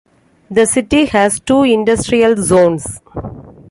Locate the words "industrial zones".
1.61-3.01